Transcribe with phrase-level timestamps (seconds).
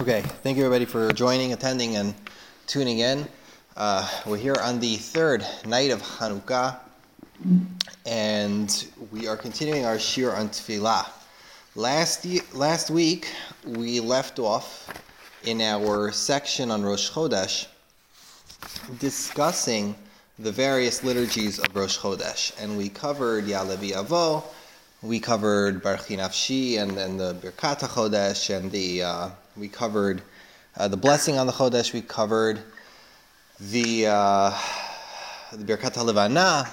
[0.00, 2.14] Okay, thank you everybody for joining, attending, and
[2.66, 3.28] tuning in.
[3.76, 6.78] Uh, we're here on the third night of Hanukkah,
[8.06, 11.06] and we are continuing our shiur on Tefillah.
[11.74, 13.28] Last, last week,
[13.66, 14.88] we left off
[15.44, 17.66] in our section on Rosh Chodesh
[19.00, 19.94] discussing
[20.38, 24.44] the various liturgies of Rosh Chodesh, and we covered Ya'aleh V'Yavo,
[25.02, 29.30] we covered Barchi Nafshi and, and the Birkat Chodesh, and the uh,
[29.60, 30.22] we covered
[30.78, 31.92] uh, the blessing on the Chodesh.
[31.92, 32.60] We covered
[33.60, 34.58] the uh,
[35.52, 36.66] the Birkat Levana,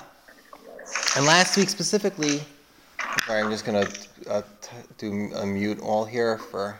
[1.17, 2.39] and last week specifically.
[3.25, 3.87] Sorry, I'm just gonna
[4.29, 6.79] uh, t- do a mute all here for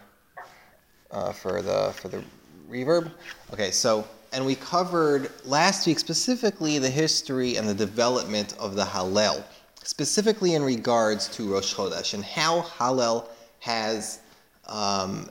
[1.12, 2.24] uh, for the for the
[2.72, 3.12] reverb.
[3.52, 8.84] Okay, so and we covered last week specifically the history and the development of the
[8.84, 9.44] Hallel
[9.84, 13.26] specifically in regards to Rosh Chodesh and how Hallel
[13.60, 14.20] has
[14.68, 15.30] um,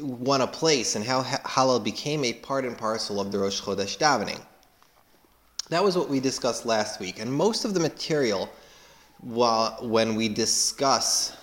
[0.00, 3.98] won a place and how Hallel became a part and parcel of the Rosh Chodesh
[3.98, 4.40] davening.
[5.70, 8.48] That was what we discussed last week, and most of the material,
[9.20, 11.36] while when we discuss,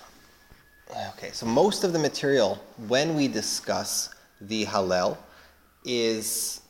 [1.16, 5.16] okay, so most of the material when we discuss the Hallel
[5.84, 6.60] is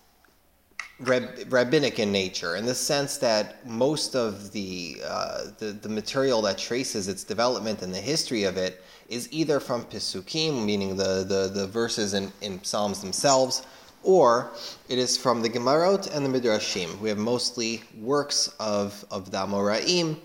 [1.01, 6.43] rab- rabbinic in nature, in the sense that most of the, uh, the, the material
[6.43, 11.25] that traces its development and the history of it is either from Pisukim, meaning the,
[11.25, 13.67] the, the verses in, in Psalms themselves,
[14.03, 14.51] or
[14.89, 16.99] it is from the Gemarot and the Midrashim.
[17.01, 20.17] We have mostly works of, of the Amoraim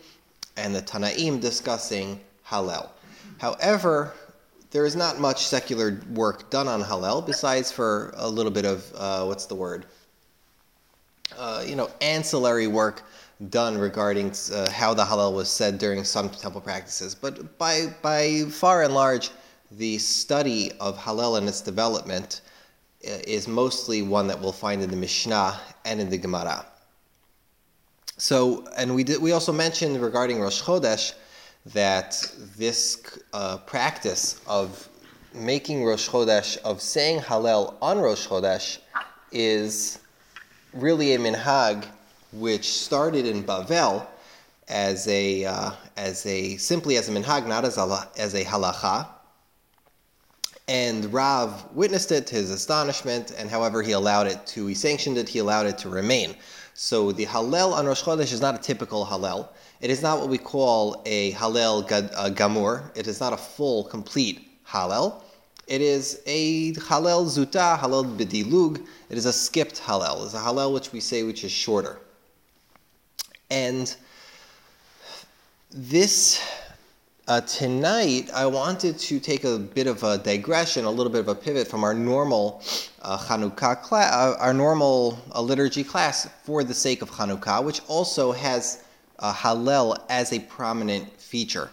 [0.57, 2.89] and the Tanaim discussing Hallel.
[3.39, 4.13] However,
[4.71, 8.91] there is not much secular work done on Hallel, besides for a little bit of,
[8.95, 9.85] uh, what's the word?
[11.41, 13.01] Uh, you know, ancillary work
[13.49, 17.15] done regarding uh, how the halal was said during some temple practices.
[17.15, 19.31] But by, by far and large,
[19.71, 22.41] the study of halal and its development
[23.07, 26.63] uh, is mostly one that we'll find in the Mishnah and in the Gemara.
[28.17, 31.15] So, and we did, we also mentioned regarding Rosh Chodesh
[31.73, 32.23] that
[32.55, 33.01] this
[33.33, 34.87] uh, practice of
[35.33, 38.77] making Rosh Chodesh, of saying Hallel on Rosh Chodesh,
[39.31, 40.00] is
[40.73, 41.85] really a minhag
[42.33, 44.07] which started in Bavel
[44.67, 49.07] as a uh, as a simply as a minhag, not as a as a halacha.
[50.67, 55.17] And Rav witnessed it to his astonishment, and however he allowed it to, he sanctioned
[55.17, 56.35] it, he allowed it to remain.
[56.73, 59.49] So the Hallel on Rosh Chodesh is not a typical Hallel.
[59.81, 61.85] It is not what we call a Hallel
[62.35, 62.89] Gamur.
[62.95, 65.21] It is not a full, complete Hallel.
[65.71, 68.85] It is a Hallel Zuta, Hallel Bidilug.
[69.09, 70.25] It is a skipped Hallel.
[70.25, 71.97] It's a Hallel which we say which is shorter.
[73.49, 73.95] And
[75.71, 76.45] this
[77.29, 81.29] uh, tonight, I wanted to take a bit of a digression, a little bit of
[81.29, 82.61] a pivot from our normal
[83.01, 87.79] uh, Chanukah class, uh, our normal uh, liturgy class for the sake of Chanukah, which
[87.87, 88.83] also has
[89.21, 91.69] Hallel as a prominent feature.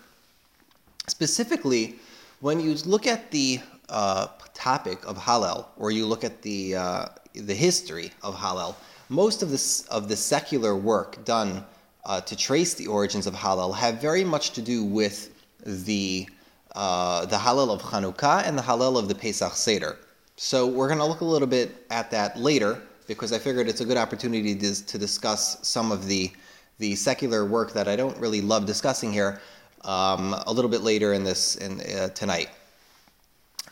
[1.08, 1.96] Specifically,
[2.38, 3.58] when you look at the
[3.88, 8.74] uh, topic of Hallel, or you look at the uh, the history of Hallel,
[9.08, 11.64] most of this of the secular work done
[12.04, 15.30] uh, to trace the origins of Hallel have very much to do with
[15.64, 16.28] the
[16.74, 19.96] uh, the Hallel of Chanukah and the Hallel of the Pesach Seder.
[20.36, 23.80] So we're going to look a little bit at that later because I figured it's
[23.80, 26.30] a good opportunity to, to discuss some of the
[26.78, 29.40] the secular work that I don't really love discussing here
[29.82, 32.50] um, a little bit later in this in uh, tonight.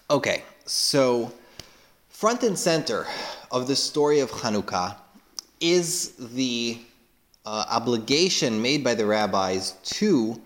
[0.08, 1.32] Okay, so
[2.10, 3.08] front and center
[3.50, 4.94] of the story of Hanukkah
[5.58, 6.78] is the
[7.44, 10.40] uh, obligation made by the rabbis to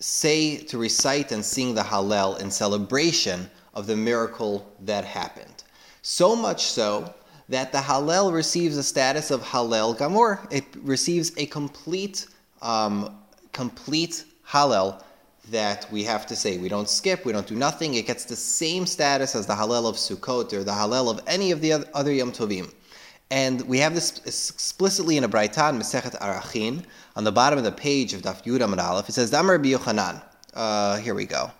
[0.00, 5.62] say, to recite and sing the Hallel in celebration of the miracle that happened.
[6.02, 7.14] So much so
[7.48, 10.52] that the Hallel receives a status of Hallel Gamor.
[10.52, 12.26] It receives a complete,
[12.60, 13.20] um,
[13.52, 15.00] complete Hallel
[15.50, 16.58] that we have to say.
[16.58, 17.94] We don't skip, we don't do nothing.
[17.94, 21.50] It gets the same status as the Hallel of Sukkot or the Hallel of any
[21.50, 22.72] of the other Yom Tovim.
[23.30, 27.72] And we have this explicitly in a Braitan, Mesechet Arachin, on the bottom of the
[27.72, 29.08] page of Daf Yud Amud Aleph.
[29.08, 30.20] It says, Damar Rabbi Yochanan.
[30.52, 31.50] Uh, here we go.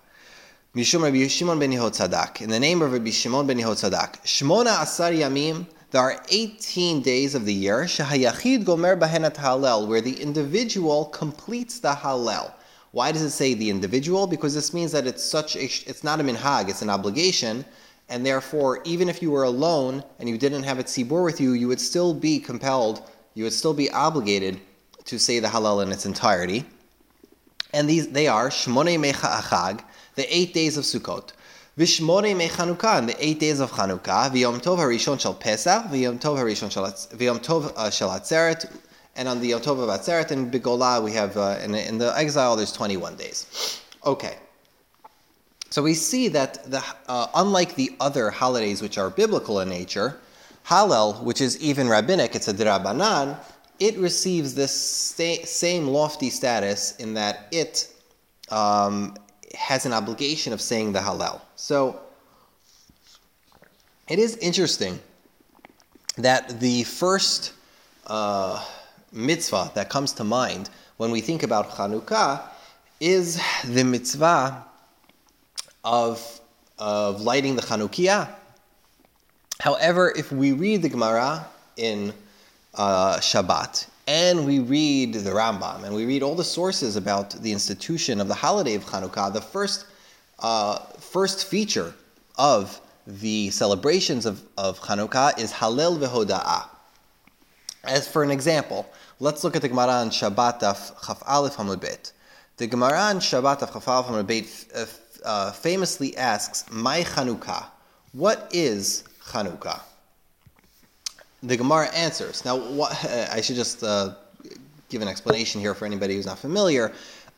[0.74, 2.40] Mishum Rabbi Shimon ben Yehotzadak.
[2.40, 4.22] In the name of Rabbi Shimon ben Yehotzadak.
[4.24, 5.66] Shmona Asar Yamim.
[5.92, 11.80] There are 18 days of the year, Shahayachid Gomer Bahenat Hallel, where the individual completes
[11.80, 12.52] the Hallel.
[12.92, 14.26] Why does it say the individual?
[14.26, 17.64] Because this means that it's such a, it's not a minhag, it's an obligation,
[18.08, 21.52] and therefore, even if you were alone and you didn't have a tzibur with you,
[21.52, 24.60] you would still be compelled, you would still be obligated
[25.04, 26.64] to say the halal in its entirety.
[27.72, 29.84] And these they are Shmonei Mecha Achag,
[30.16, 31.30] the eight days of Sukkot.
[31.78, 36.20] Vishmore me Chanukah, in the eight days of Chanukah, V'yom Tov HaRishon Shel Pesach, V'yom
[36.20, 38.70] Tov HaRishon Shel Atzeret,
[39.16, 42.16] and on the Yom Tov of Atzeret and Bigolah, we have, uh, in, in the
[42.16, 43.80] exile, there's 21 days.
[44.04, 44.36] Okay.
[45.70, 50.18] So we see that the, uh, unlike the other holidays which are biblical in nature,
[50.66, 53.38] Hallel, which is even rabbinic, it's a drabanan,
[53.78, 57.92] it receives this sta- same lofty status in that it
[58.50, 59.16] um,
[59.54, 61.40] has an obligation of saying the Hallel.
[61.56, 62.00] So
[64.08, 64.98] it is interesting
[66.16, 67.52] that the first
[68.06, 68.64] uh,
[69.12, 72.42] mitzvah that comes to mind when we think about Chanukah
[73.00, 74.64] is the mitzvah
[75.84, 76.40] of,
[76.78, 78.28] of lighting the Chanukiah.
[79.58, 81.46] However, if we read the Gemara
[81.76, 82.12] in
[82.74, 87.52] uh, Shabbat and we read the Rambam and we read all the sources about the
[87.52, 89.86] institution of the holiday of Hanukkah, the first,
[90.38, 91.94] uh, first feature
[92.36, 96.68] of the celebrations of, of Hanukkah is Halel vehoda'ah.
[97.84, 98.86] As for an example,
[99.20, 102.12] let's look at the Gemara in Shabbat of Chaf Aleph Hamud.
[102.56, 107.66] The Gemara in Shabbat of Chaf Aleph Hamud uh, uh, famously asks, "Mai Chanukah,
[108.12, 109.80] what is Chanukah?"
[111.42, 112.44] The Gemara answers.
[112.44, 112.92] Now, what,
[113.32, 114.14] I should just uh,
[114.88, 116.92] give an explanation here for anybody who's not familiar.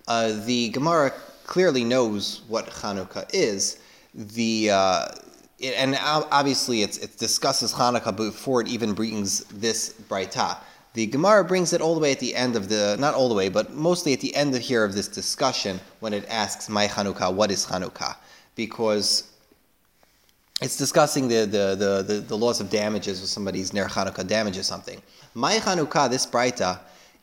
[0.08, 1.12] Uh, the Gemara
[1.44, 3.80] clearly knows what Chanukah is.
[4.14, 4.70] The
[5.58, 10.58] it, and obviously it discusses Hanukkah before it even brings this Braita.
[10.94, 13.34] The Gemara brings it all the way at the end of the, not all the
[13.34, 16.86] way, but mostly at the end of here of this discussion when it asks, Mai
[16.86, 18.16] Chanukah, what is Chanukah?
[18.54, 19.32] Because
[20.60, 25.00] it's discussing the, the, the, the, laws of damages if somebody's Ner Chanukah damages something.
[25.34, 26.78] Mai Chanukah, this Braita,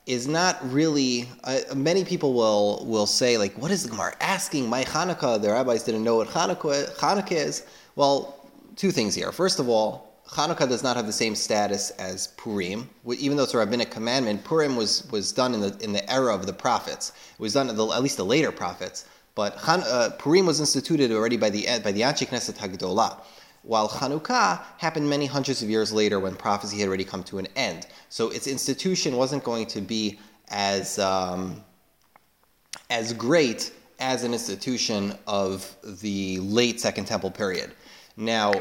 [0.08, 1.30] is not really.
[1.44, 5.40] Uh, many people will will say like, "What is the Gemara asking?" Mai Hanukkah.
[5.40, 7.66] The rabbis didn't know what Hanukkah, Hanukkah is.
[7.96, 9.32] Well, two things here.
[9.32, 12.88] First of all, Hanukkah does not have the same status as Purim.
[13.18, 16.34] Even though it's a rabbinic commandment, Purim was, was done in the, in the era
[16.34, 17.14] of the prophets.
[17.34, 19.06] It was done the, at least the later prophets.
[19.34, 23.22] But Han, uh, Purim was instituted already by the by the Anshe Knesset Hagdolah,
[23.64, 27.48] while Hanukkah happened many hundreds of years later when prophecy had already come to an
[27.56, 27.88] end.
[28.10, 31.64] So its institution wasn't going to be as um,
[32.90, 37.72] as great as an institution of the late Second Temple period.
[38.18, 38.52] Now,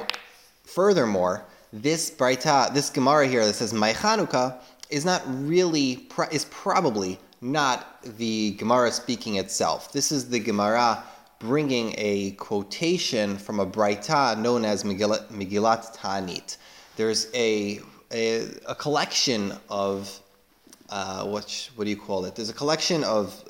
[0.64, 4.58] furthermore, this Braita, this Gemara here that says Mai Chanukah
[4.90, 9.92] is not really, is probably not the Gemara speaking itself.
[9.92, 11.02] This is the Gemara
[11.38, 16.56] bringing a quotation from a Braita known as Megillat, Megillat Ta'anit.
[16.96, 17.80] There's a,
[18.12, 20.18] a, a collection of,
[20.88, 22.34] uh, what, what do you call it?
[22.34, 23.44] There's a collection of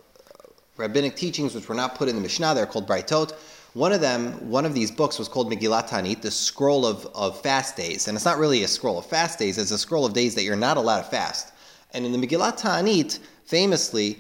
[0.77, 2.55] rabbinic teachings which were not put in the Mishnah.
[2.55, 3.33] They're called Braitot
[3.79, 7.41] one of them, one of these books was called Megillat Tanit, the scroll of, of
[7.41, 8.09] fast days.
[8.09, 10.43] And it's not really a scroll of fast days, it's a scroll of days that
[10.43, 11.53] you're not allowed to fast.
[11.95, 14.19] And in the Megillat Tanit, famously,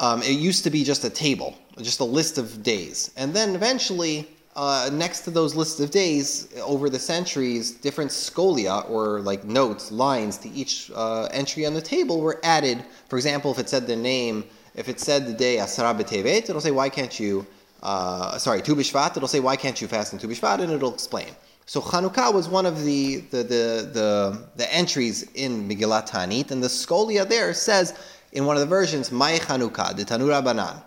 [0.00, 3.12] um, it used to be just a table, just a list of days.
[3.16, 8.90] And then eventually, uh, next to those lists of days, over the centuries, different scholia
[8.90, 12.84] or like notes, lines to each uh, entry on the table were added.
[13.08, 14.42] For example, if it said the name,
[14.74, 17.46] if it said the day Asara B'Tevet, it'll say, why can't you
[17.82, 20.60] uh, sorry, Tu B'Shvat, it'll say, why can't you fast in Tu B'Shvat?
[20.60, 21.28] And it'll explain.
[21.66, 26.62] So Chanukah was one of the, the, the, the, the entries in Megillat Tanit, and
[26.62, 27.94] the Scholia there says
[28.32, 30.82] in one of the versions, Mai Chanukah, the Tanu Rabbanan.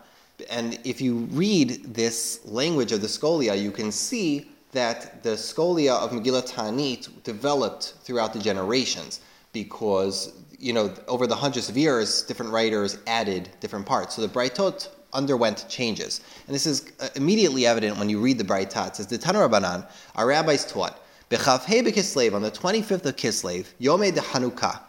[0.50, 5.98] And if you read this language of the Scholia, you can see that the Scholia
[5.98, 9.22] of Megillat Tanit developed throughout the generations
[9.54, 14.16] because, you know, over the hundreds of years, different writers added different parts.
[14.16, 16.22] So the Braitot underwent changes.
[16.46, 18.88] And this is uh, immediately evident when you read the Braita.
[18.88, 24.14] It says, the Tanu Rabbanan, our rabbis taught, b'kislev, on the 25th of Kislev, Yomei
[24.14, 24.80] de Hanukkah,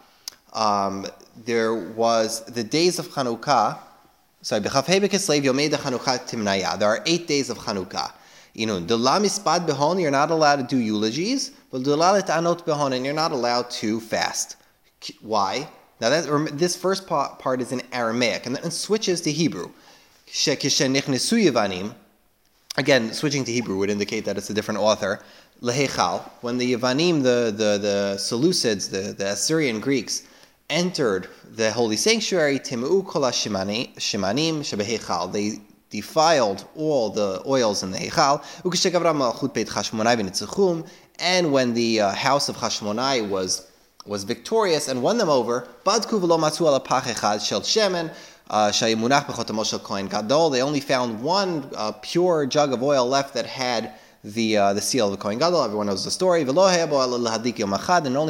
[0.52, 1.06] um,
[1.44, 3.78] there was the days of Hanukkah,
[4.42, 6.78] sorry, B'chavhei b'kislev, Yomei de Hanukkah timnaya.
[6.78, 8.12] There are eight days of Hanukkah.
[8.56, 13.04] You know, Dela mispad behon, you're not allowed to do eulogies, but anot behon, and
[13.04, 14.56] you're not allowed to fast.
[15.20, 15.68] Why?
[16.00, 19.70] Now, that, this first part is in Aramaic, and then it switches to Hebrew.
[22.78, 25.20] Again, switching to Hebrew would indicate that it's a different author.
[25.62, 30.24] Lehechal, when the Yavanim, the, the, the Seleucids, the, the Assyrian Greeks,
[30.68, 35.32] entered the holy sanctuary, Timu kol shimanim shebehechal.
[35.32, 38.42] They defiled all the oils in the Hechal.
[41.18, 43.66] And when the uh, house of Hashmonai was
[44.04, 48.14] was victorious and won them over, Badku v'lo matzu ala pach echad shel shemen,
[48.48, 48.70] uh,
[50.50, 54.80] they only found one uh, pure jug of oil left that had the uh, the
[54.80, 55.62] seal of the Kohen Gadol.
[55.62, 56.42] Everyone knows the story.
[56.42, 56.72] And only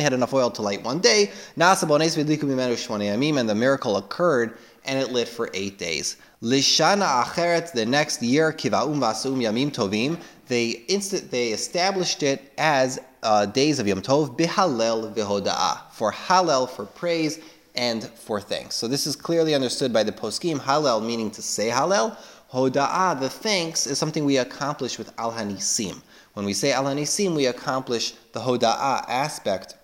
[0.02, 1.30] had enough oil to light one day.
[1.56, 6.16] And the miracle occurred, and it lit for eight days.
[6.42, 10.18] Lishana the next year, tovim.
[10.48, 10.84] They
[11.30, 15.14] they established it as uh, days of Yom Tov bihalel
[15.92, 17.40] for halel for praise
[17.76, 18.74] and for thanks.
[18.74, 20.58] So this is clearly understood by the poskim.
[20.58, 22.16] Hallel meaning to say Hallel.
[22.52, 26.00] Hoda'ah, the thanks, is something we accomplish with al hanisim.
[26.34, 29.74] When we say al hanisim, we accomplish the hoda'ah aspect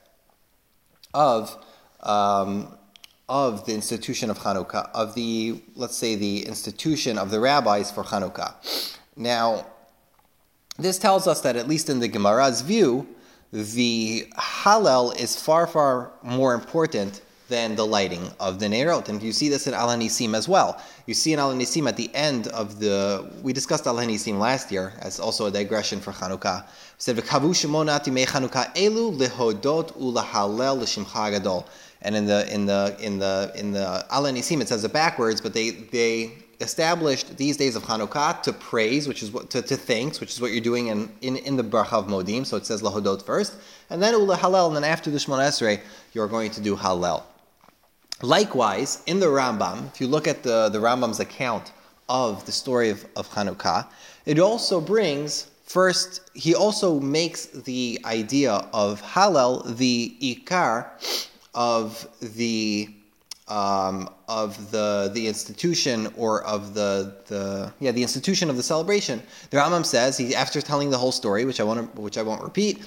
[1.13, 1.57] of
[2.01, 2.77] um,
[3.29, 8.05] of the institution of Hanukkah, of the let's say the institution of the rabbis for
[8.05, 8.55] Hanukkah.
[9.17, 9.67] Now,
[10.79, 13.07] this tells us that at least in the Gemara's view,
[13.53, 19.09] the Hallel is far far more important than the lighting of the Neirot.
[19.09, 20.81] And you see this in Al Hanisim as well.
[21.07, 24.73] You see in Al Hanisim at the end of the, we discussed Al Hanisim last
[24.73, 26.63] year as also a digression for Chanukah.
[26.63, 26.69] We
[26.99, 31.67] said, V'kavu shemonati me Chanukah elu lehodot ulahalel l'shimcha gadol.
[32.05, 35.41] And in the in the in the in the Al Hanisim it says it backwards,
[35.41, 36.33] but they they
[36.63, 40.41] established these days of Hanukkah to praise, which is what to, to thanks, which is
[40.41, 42.47] what you're doing in, in, in the Bracha of Modim.
[42.47, 43.57] So it says Lahodot first,
[43.91, 45.81] and then Ula Halel, and then after the Shemon Esrei,
[46.13, 47.23] you're going to do Halel.
[48.23, 51.73] Likewise, in the Rambam, if you look at the, the Rambam's account
[52.09, 53.87] of the story of, of Hanukkah,
[54.27, 60.87] it also brings, first, he also makes the idea of Hallel the Ikar
[61.55, 62.89] of the
[63.49, 69.23] um, of the the institution or of the the yeah the institution of the celebration.
[69.51, 72.43] The Rambam says he after telling the whole story, which I want which I won't
[72.43, 72.83] repeat.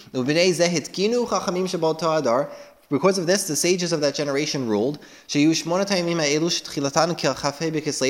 [2.90, 5.00] Because of this, the sages of that generation ruled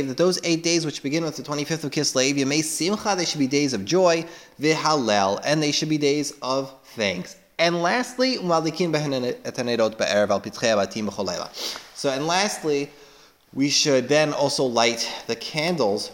[0.08, 3.40] that those eight days which begin with the 25th of Kislev, Yemei Simcha, they should
[3.40, 4.26] be days of joy,
[4.60, 7.38] Vihalel, and they should be days of thanks.
[7.58, 8.42] And lastly, so
[12.10, 12.90] and lastly,
[13.54, 16.12] we should then also light the candles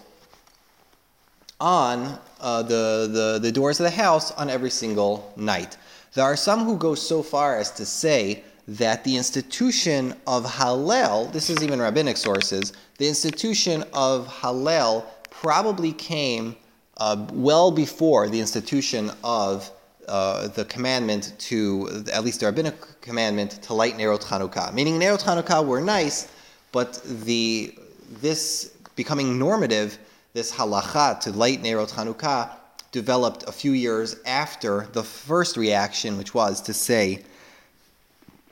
[1.59, 5.77] on uh, the, the, the doors of the house on every single night.
[6.13, 11.31] There are some who go so far as to say that the institution of Hallel,
[11.31, 16.55] this is even rabbinic sources, the institution of Hallel probably came
[16.97, 19.71] uh, well before the institution of
[20.07, 24.73] uh, the commandment to, at least the rabbinic commandment, to light Nerot Chanukah.
[24.73, 26.27] Meaning Nerot Chanukah were nice,
[26.71, 27.73] but the
[28.21, 29.97] this becoming normative,
[30.33, 32.51] this halacha to light Nerot Chanukah,
[32.91, 37.23] developed a few years after the first reaction, which was to say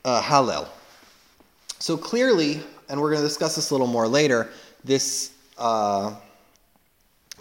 [0.05, 0.67] uh, Hallel.
[1.79, 4.49] So clearly, and we're going to discuss this a little more later,
[4.83, 6.15] this uh,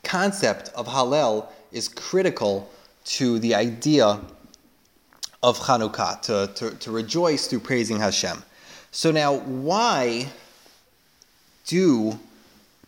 [0.05, 2.71] concept of Hallel is critical
[3.05, 4.21] to the idea
[5.43, 8.43] of Chanukah, to, to, to rejoice through praising Hashem.
[8.91, 10.29] So now, why
[11.67, 12.19] do,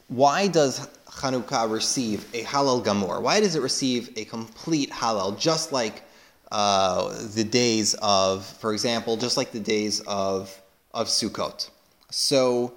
[0.08, 3.22] why does Chanukah receive a Hallel Gamor?
[3.22, 6.02] Why does it receive a complete Hallel, just like
[6.50, 10.60] uh, the days of, for example, just like the days of,
[10.92, 11.70] of Sukkot.
[12.10, 12.74] So,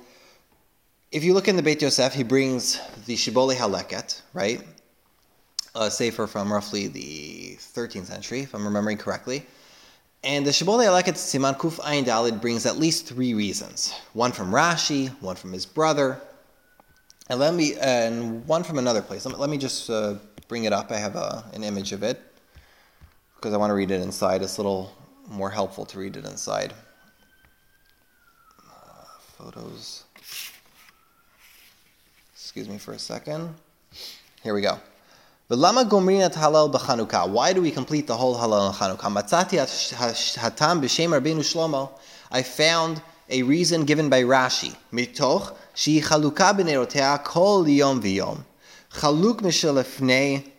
[1.11, 4.61] if you look in the Beit Yosef, he brings the Shibbolei Haleket, right?
[5.75, 9.45] A sefer from roughly the 13th century, if I'm remembering correctly.
[10.23, 13.93] And the Shibbolei Haleket Siman Kuf Ayin Dalid brings at least three reasons.
[14.13, 16.21] One from Rashi, one from his brother,
[17.29, 19.25] and let me and one from another place.
[19.25, 20.15] Let me, let me just uh,
[20.47, 20.91] bring it up.
[20.91, 22.21] I have a, an image of it
[23.43, 24.41] because I want to read it inside.
[24.41, 24.95] It's a little
[25.27, 26.73] more helpful to read it inside.
[28.65, 29.03] Uh,
[29.37, 30.05] photos.
[32.31, 33.53] Excuse me for a second.
[34.43, 34.79] Here we go.
[35.49, 35.83] Why
[37.53, 39.11] do we complete the whole Halal and Chanukah?
[42.31, 44.73] I found a reason given by Rashi.
[44.93, 48.45] Mitoch shi chaluka b'nerotea kol yom v'yom.
[48.93, 50.52] Chaluk mishalefnei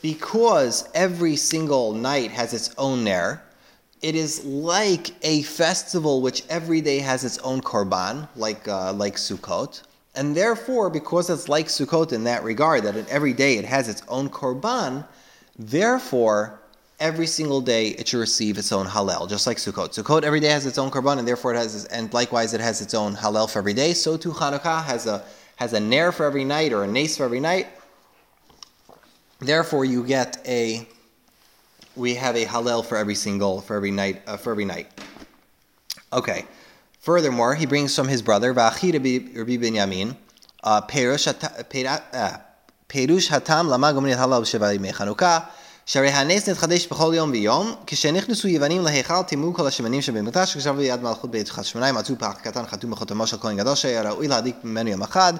[0.00, 3.42] because every single night has its own ner,
[4.02, 9.16] it is like a festival which every day has its own korban, like uh, like
[9.16, 9.82] Sukkot,
[10.14, 14.02] and therefore, because it's like Sukkot in that regard, that every day it has its
[14.08, 15.06] own korban,
[15.58, 16.58] therefore
[16.98, 19.90] every single day it should receive its own halal, just like Sukkot.
[19.90, 22.80] Sukkot every day has its own korban, and therefore it has, and likewise it has
[22.80, 23.92] its own halal for every day.
[23.92, 25.24] So too Hanukkah has a
[25.56, 27.66] has a ner for every night or a nace for every night.
[29.40, 30.86] Therefore, you get a
[31.94, 34.88] we have a hallel for every single for every night uh, for every night.
[36.12, 36.44] Okay.
[37.00, 40.16] Furthermore, he brings from his brother, V'achi Rabbi Binyamin,
[40.62, 42.38] uh, Perush uh,
[42.88, 45.48] Hatam Lama Gomri Halal Sheva Chanukah,
[45.85, 51.03] שהרי הנס נתחדש בכל יום ויום, כשנכנסו יוונים להיכל טימאו כל השמנים שבמקדש, כששבו ביד
[51.03, 54.89] מלכות בית חשמונאי, מצאו פח קטן חתום בחותמו של כהן גדול, שהיה ראוי להדליק ממנו
[54.89, 55.33] יום אחד.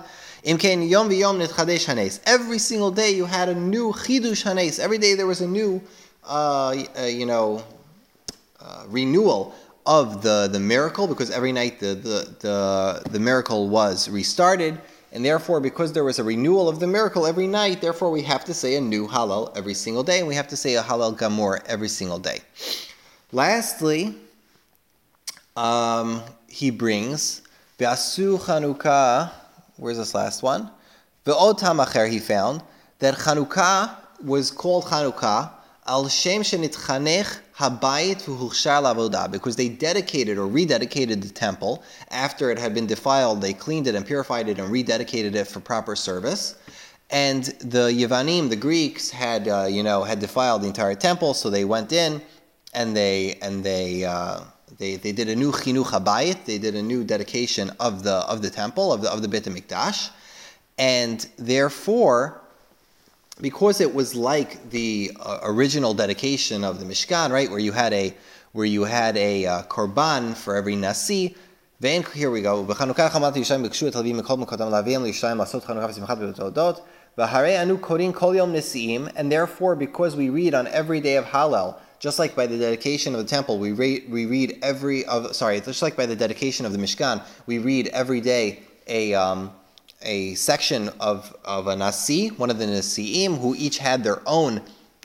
[0.45, 2.19] אם כן, יום ויום נתחדש הנס.
[2.25, 4.79] Every single day you had a new חידוש הנס.
[4.79, 5.79] Every day there was a new,
[6.25, 6.73] uh,
[7.19, 7.61] you know,
[8.59, 9.51] uh, renewal
[9.85, 12.57] of the, the miracle, because every night the, the, the,
[13.11, 14.77] the miracle was restarted.
[15.12, 18.44] And therefore, because there was a renewal of the miracle every night, therefore we have
[18.46, 21.16] to say a new Hallel every single day, and we have to say a Hallel
[21.16, 22.40] Gamor every single day.
[23.30, 24.14] Lastly,
[25.54, 27.42] um, he brings
[27.78, 29.30] V'asu Chanukah.
[29.76, 30.70] Where's this last one?
[31.26, 32.62] Ve'od Tamacher he found
[32.98, 35.50] that Chanukah was called Chanukah
[35.86, 42.86] al shem shenitchanech habayit because they dedicated or rededicated the temple after it had been
[42.86, 43.40] defiled.
[43.40, 46.56] They cleaned it and purified it and rededicated it for proper service.
[47.10, 51.50] And the Yevanim, the Greeks, had uh, you know had defiled the entire temple, so
[51.50, 52.22] they went in
[52.74, 54.04] and they and they.
[54.04, 54.40] Uh,
[54.78, 56.46] they, they did a new chinuch habayit.
[56.46, 59.44] They did a new dedication of the of the temple of the of the Beit
[59.44, 60.08] Hamikdash,
[60.78, 62.41] and therefore
[63.42, 67.92] because it was like the uh, original dedication of the Mishkan, right, where you had
[67.92, 68.14] a
[68.52, 71.34] where you had a uh, korban for every nasi.
[71.80, 72.60] Then here we go.
[79.16, 83.14] And therefore, because we read on every day of Hallel, just like by the dedication
[83.14, 86.64] of the temple, we read, we read every of sorry, just like by the dedication
[86.66, 89.50] of the Mishkan, we read every day a um,
[90.04, 94.62] a section of, of a Nasi, one of the Nasi'im, who each had their own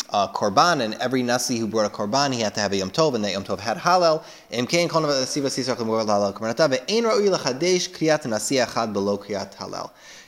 [0.10, 2.92] uh, korban, and every Nasi who brought a korban, he had to have a Yom
[2.92, 4.24] Tov, and that Yom Tov had Halal.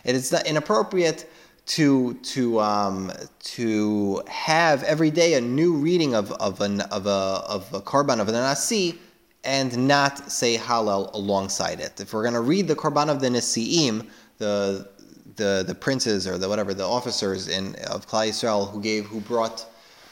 [0.05, 1.29] It is inappropriate
[1.69, 7.43] to to um, to have every day a new reading of of an of a
[7.47, 8.97] of a korban of the nasi
[9.43, 12.01] and not say halal alongside it.
[12.01, 14.07] If we're going to read the korban of the nasiim,
[14.39, 14.87] the
[15.35, 19.19] the the princes or the whatever the officers in of Klal Yisrael who gave who
[19.19, 19.65] brought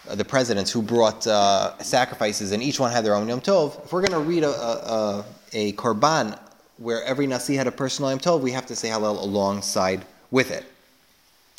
[0.07, 3.83] uh, the presidents who brought uh, sacrifices and each one had their own Yom Tov.
[3.83, 6.39] If we're going to read a, a, a, korban
[6.77, 10.51] where every nasi had a personal Yom Tov, we have to say Hallel alongside with
[10.51, 10.65] it.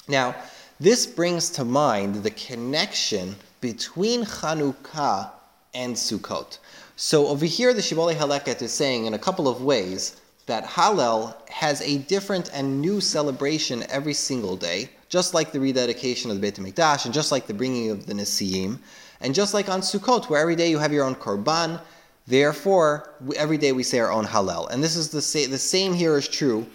[0.07, 0.35] Now,
[0.81, 5.31] this brings to mind the connection between Chanukah
[5.75, 6.59] and Sukkot.
[6.97, 11.35] So over here, the Shibbolei Haleket is saying in a couple of ways that Hallel
[11.49, 16.43] has a different and new celebration every single day, just like the rededication of the
[16.43, 18.79] Beit HaMikdash, and just like the bringing of the Nesiim,
[19.21, 21.81] and just like on Sukkot, where every day you have your own Korban,
[22.27, 24.69] therefore, every day we say our own Hallel.
[24.71, 26.67] And this is the, sa- the same here is true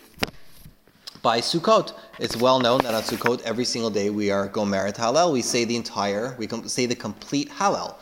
[1.22, 1.94] by Sukkot.
[2.20, 5.34] It's well known that on Sukkot, every single day we are Gomeret Hallel.
[5.34, 7.96] We say the entire, we say the complete Hallel.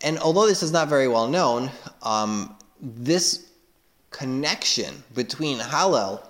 [0.00, 1.70] And although this is not very well known,
[2.02, 3.51] um, this
[4.12, 6.20] connection between Hallel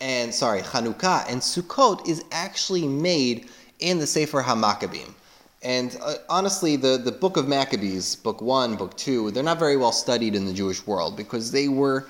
[0.00, 3.48] and sorry Hanukkah and Sukkot is actually made
[3.80, 5.14] in the Sefer HaMaccabim.
[5.62, 9.76] And uh, honestly, the, the book of Maccabees, book one, book two, they're not very
[9.76, 12.06] well studied in the Jewish world because they were,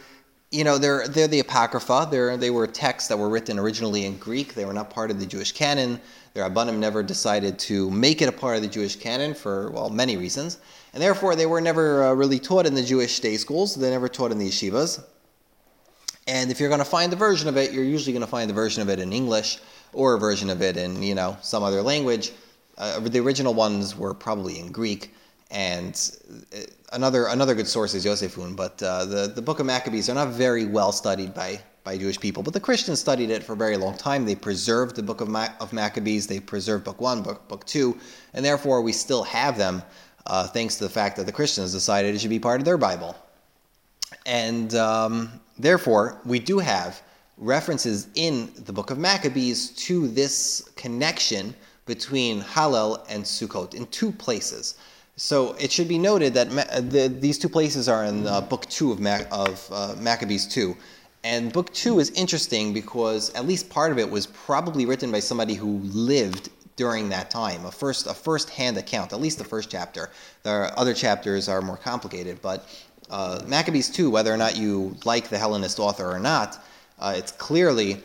[0.51, 2.09] you know, they're they're the apocrypha.
[2.11, 4.55] They're they were texts that were written originally in Greek.
[4.55, 5.99] They were not part of the Jewish canon.
[6.35, 9.89] Their Rabbanim never decided to make it a part of the Jewish canon for well
[9.89, 10.59] many reasons,
[10.93, 13.75] and therefore they were never uh, really taught in the Jewish day schools.
[13.75, 15.03] They never taught in the yeshivas.
[16.29, 18.49] And if you're going to find the version of it, you're usually going to find
[18.51, 19.59] the version of it in English
[19.95, 22.33] or a version of it in you know some other language.
[22.77, 25.15] Uh, the original ones were probably in Greek,
[25.51, 26.19] and
[26.55, 26.59] uh,
[26.93, 28.55] another another good source is Yosefun.
[28.55, 32.21] But uh, the the Book of Maccabees are not very well studied by by Jewish
[32.21, 32.43] people.
[32.43, 34.27] But the Christians studied it for a very long time.
[34.27, 36.27] They preserved the Book of, Ma- of Maccabees.
[36.27, 37.99] They preserved Book One, Book Book Two,
[38.35, 39.83] and therefore we still have them,
[40.27, 42.77] uh, thanks to the fact that the Christians decided it should be part of their
[42.77, 43.17] Bible.
[44.29, 47.01] And um, therefore, we do have
[47.39, 51.55] references in the book of Maccabees to this connection
[51.87, 54.77] between Hallel and Sukkot in two places.
[55.17, 58.67] So it should be noted that Ma- the, these two places are in uh, book
[58.67, 60.77] two of, Ma- of uh, Maccabees 2.
[61.25, 65.21] And book two is interesting because at least part of it was probably written by
[65.21, 69.69] somebody who lived during that time, a first a first-hand account, at least the first
[69.69, 70.11] chapter.
[70.45, 72.69] The other chapters are more complicated, but
[73.11, 76.65] uh, Maccabees 2, whether or not you like the Hellenist author or not,
[76.99, 78.03] uh, it's clearly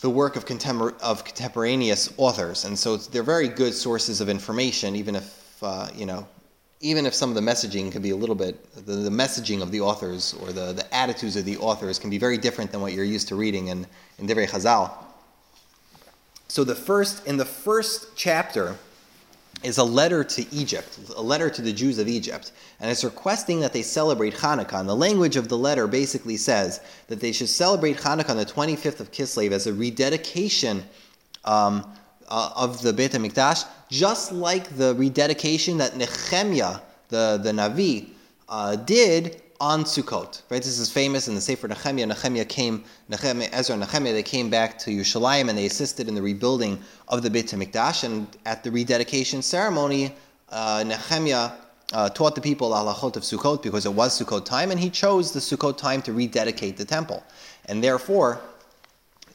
[0.00, 2.64] the work of, contempor- of contemporaneous authors.
[2.64, 6.26] And so they're very good sources of information, even if, uh, you know,
[6.80, 9.72] even if some of the messaging can be a little bit, the, the messaging of
[9.72, 12.92] the authors or the, the attitudes of the authors can be very different than what
[12.92, 13.84] you're used to reading in,
[14.18, 14.92] in Divrei Chazal.
[16.46, 18.76] So the first, in the first chapter,
[19.62, 23.60] is a letter to Egypt, a letter to the Jews of Egypt, and it's requesting
[23.60, 24.80] that they celebrate Hanukkah.
[24.80, 28.46] And the language of the letter basically says that they should celebrate Hanukkah on the
[28.46, 30.84] 25th of Kislev as a rededication
[31.44, 31.84] um,
[32.28, 38.10] uh, of the Beit HaMikdash, just like the rededication that Nehemiah, the, the Navi,
[38.48, 40.42] uh, did on Sukkot.
[40.50, 40.62] Right?
[40.62, 42.06] This is famous in the Sefer Nehemiah.
[42.06, 46.14] Nehemiah came, Nehemiah, Ezra and Nehemiah, they came back to Yerushalayim and they assisted in
[46.14, 48.04] the rebuilding of the Beit HaMikdash.
[48.04, 50.14] And at the rededication ceremony,
[50.50, 51.50] uh, Nehemiah
[51.92, 55.32] uh, taught the people halachot of Sukkot because it was Sukkot time, and he chose
[55.32, 57.22] the Sukkot time to rededicate the temple.
[57.66, 58.40] And therefore,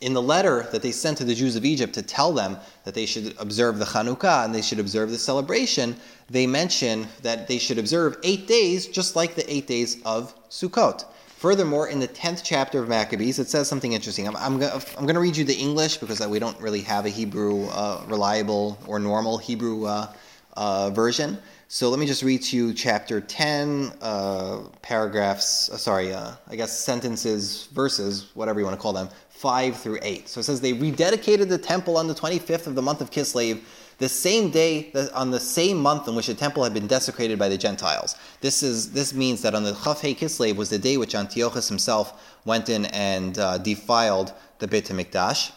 [0.02, 2.94] in the letter that they sent to the Jews of Egypt to tell them that
[2.94, 5.96] they should observe the Chanukah and they should observe the celebration,
[6.30, 11.06] they mention that they should observe eight days, just like the eight days of Sukkot.
[11.38, 14.28] Furthermore, in the 10th chapter of Maccabees, it says something interesting.
[14.28, 17.10] I'm, I'm, I'm going to read you the English because we don't really have a
[17.10, 20.14] Hebrew, uh, reliable or normal Hebrew uh,
[20.56, 21.38] uh, version.
[21.68, 26.56] So let me just read to you chapter 10, uh, paragraphs, uh, sorry, uh, I
[26.56, 29.10] guess sentences, verses, whatever you want to call them,
[29.44, 30.30] 5 through 8.
[30.30, 33.60] So it says, They rededicated the temple on the 25th of the month of Kislev,
[33.98, 37.50] the same day, on the same month in which the temple had been desecrated by
[37.50, 38.16] the Gentiles.
[38.40, 42.38] This, is, this means that on the Chafhei Kislev was the day which Antiochus himself
[42.46, 45.52] went in and uh, defiled the Beit HaMikdash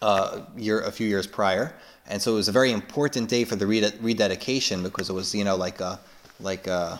[0.00, 1.74] uh, year, a few years prior.
[2.06, 3.66] And so it was a very important day for the
[4.00, 6.00] rededication because it was, you know, like a,
[6.40, 6.98] like a,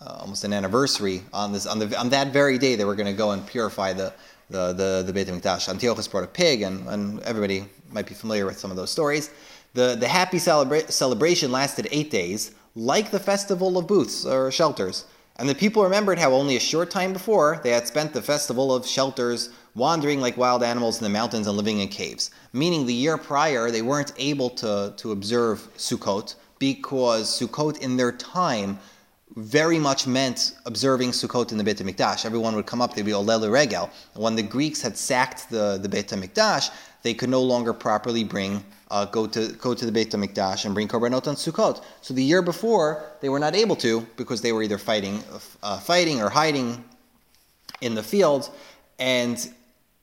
[0.00, 3.06] uh, almost an anniversary on this on the on that very day they were going
[3.06, 4.12] to go and purify the
[4.50, 5.68] the, the, the Beit HaMikdash.
[5.68, 9.30] Antiochus brought a pig, and, and everybody might be familiar with some of those stories.
[9.74, 15.06] The, the happy celebra- celebration lasted eight days, like the festival of booths or shelters.
[15.36, 18.74] And the people remembered how only a short time before they had spent the festival
[18.74, 22.30] of shelters wandering like wild animals in the mountains and living in caves.
[22.52, 28.12] Meaning the year prior, they weren't able to, to observe Sukkot because Sukkot in their
[28.12, 28.78] time
[29.36, 32.26] very much meant observing Sukkot in the Beit HaMikdash.
[32.26, 33.90] Everyone would come up, they'd be Olel Regel.
[34.14, 36.70] When the Greeks had sacked the, the Beit HaMikdash,
[37.02, 40.74] they could no longer properly bring, uh, go, to, go to the Beit HaMikdash and
[40.74, 41.82] bring Korbanot on Sukkot.
[42.00, 45.22] So the year before, they were not able to because they were either fighting,
[45.62, 46.84] uh, fighting or hiding
[47.80, 48.50] in the fields.
[48.98, 49.50] And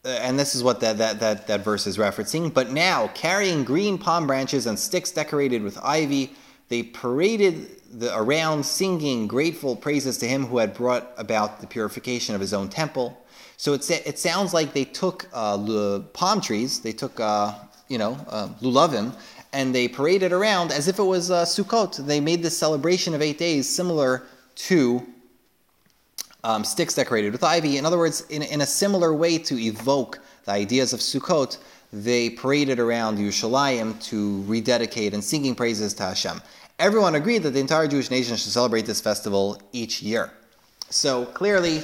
[0.05, 2.53] uh, and this is what that, that, that, that verse is referencing.
[2.53, 6.33] But now, carrying green palm branches and sticks decorated with ivy,
[6.69, 12.35] they paraded the, around singing grateful praises to him who had brought about the purification
[12.35, 13.17] of his own temple.
[13.57, 17.53] So it, it sounds like they took uh, palm trees, they took, uh,
[17.87, 19.15] you know, uh, lulavim,
[19.53, 22.05] and they paraded around as if it was uh, Sukkot.
[22.05, 24.23] They made this celebration of eight days similar
[24.55, 25.05] to
[26.43, 27.77] um, sticks decorated with ivy.
[27.77, 31.57] In other words, in, in a similar way to evoke the ideas of Sukkot,
[31.91, 36.41] they paraded around Yerushalayim to rededicate and singing praises to Hashem
[36.79, 40.31] everyone agreed that the entire Jewish nation should celebrate this festival each year.
[40.89, 41.81] So clearly,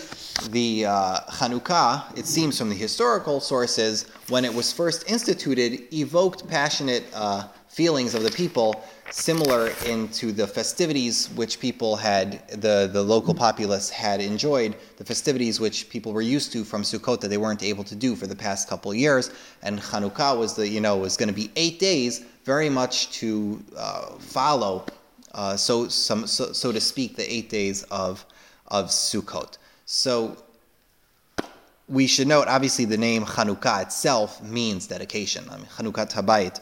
[0.50, 6.48] the uh, Hanukkah, it seems from the historical sources, when it was first instituted, evoked
[6.48, 13.04] passionate uh, feelings of the people, similar into the festivities which people had, the, the
[13.04, 17.38] local populace had enjoyed, the festivities which people were used to from Sukkot that they
[17.38, 19.32] weren't able to do for the past couple years.
[19.64, 23.64] And Hanukkah was the, you know, was going to be eight days very much to
[23.78, 24.86] uh, follow,
[25.34, 28.26] uh, so, some, so, so to speak, the eight days of,
[28.68, 29.58] of Sukkot.
[29.86, 30.38] So
[31.88, 35.46] we should note, obviously, the name Chanukah itself means dedication.
[35.50, 36.60] I mean, Chanukah Habayit.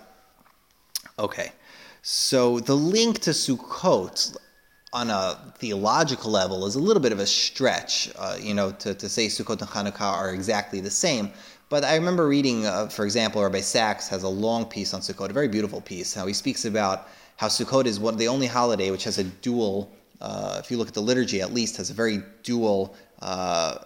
[1.19, 1.51] Okay,
[2.01, 4.35] so the link to Sukkot
[4.93, 8.93] on a theological level is a little bit of a stretch, uh, you know, to,
[8.93, 11.31] to say Sukkot and Hanukkah are exactly the same.
[11.71, 15.29] But I remember reading, uh, for example, Rabbi Sacks has a long piece on Sukkot,
[15.29, 17.07] a very beautiful piece, how he speaks about
[17.37, 20.89] how Sukkot is one, the only holiday which has a dual, uh, if you look
[20.89, 23.77] at the liturgy at least, has a very dual, uh,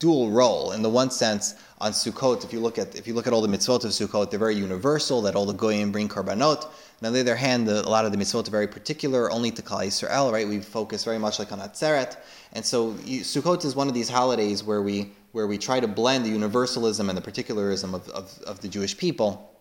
[0.00, 0.72] dual role.
[0.72, 3.40] In the one sense, on Sukkot, if you look at if you look at all
[3.40, 5.22] the mitzvot of Sukkot, they're very universal.
[5.22, 6.64] That all the goyim bring korbanot.
[6.98, 9.52] And on the other hand, the, a lot of the mitzvot are very particular, only
[9.52, 10.32] to Klal Yisrael.
[10.32, 10.48] Right?
[10.48, 12.16] We focus very much like on Atzeret,
[12.54, 15.88] and so you, Sukkot is one of these holidays where we where we try to
[15.88, 19.52] blend the universalism and the particularism of, of, of the Jewish people.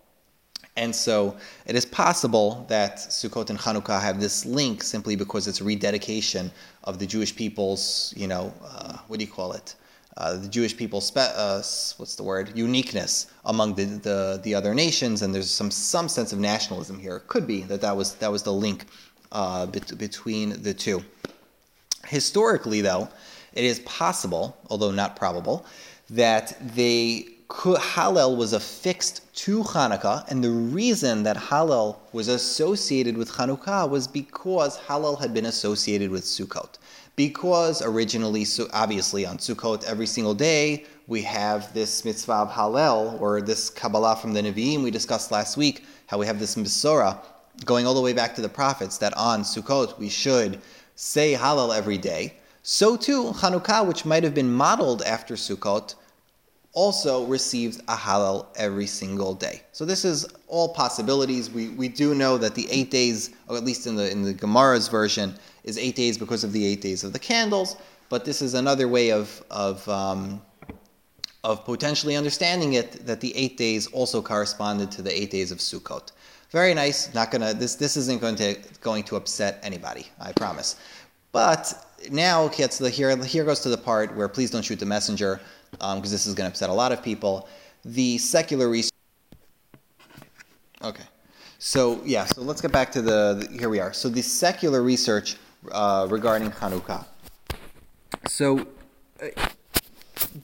[0.75, 5.61] And so it is possible that Sukkot and Hanukkah have this link simply because it's
[5.61, 6.51] rededication
[6.83, 9.75] of the Jewish people's, you know, uh, what do you call it?
[10.17, 11.61] Uh, the Jewish people's, spe- uh,
[11.97, 16.33] what's the word, uniqueness among the, the, the, other nations, and there's some, some sense
[16.33, 17.17] of nationalism here.
[17.17, 18.85] It could be that that was, that was the link
[19.31, 21.03] uh, bet- between the two.
[22.07, 23.09] Historically, though,
[23.57, 25.65] it is possible, although not probable,
[26.09, 33.17] that they could, Hallel was affixed to Hanukkah, and the reason that Hallel was associated
[33.17, 36.77] with Hanukkah was because Hallel had been associated with Sukkot.
[37.15, 43.19] Because originally, so obviously on Sukkot, every single day we have this mitzvah of Hallel,
[43.19, 47.17] or this Kabbalah from the Nevi'im we discussed last week, how we have this Mesorah
[47.65, 50.61] going all the way back to the prophets that on Sukkot we should
[50.95, 52.33] say Hallel every day.
[52.69, 55.95] So too, Hanukkah, which might have been modeled after Sukkot,
[56.73, 59.61] also receives a halal every single day.
[59.71, 61.49] So this is all possibilities.
[61.49, 64.33] We, we do know that the eight days, or at least in the in the
[64.33, 67.77] Gemara's version, is eight days because of the eight days of the candles.
[68.09, 70.41] But this is another way of of um,
[71.45, 75.59] of potentially understanding it that the eight days also corresponded to the eight days of
[75.59, 76.11] Sukkot.
[76.51, 77.13] Very nice.
[77.13, 80.07] Not gonna this this isn't going to going to upset anybody.
[80.19, 80.75] I promise.
[81.31, 84.85] But now gets the here here goes to the part where please don't shoot the
[84.85, 85.39] messenger
[85.71, 87.47] because um, this is going to upset a lot of people.
[87.85, 88.93] The secular research.
[90.83, 91.03] Okay,
[91.59, 93.93] so yeah, so let's get back to the, the here we are.
[93.93, 95.37] So the secular research
[95.71, 97.05] uh, regarding Hanukkah.
[98.27, 98.67] So
[99.21, 99.27] uh,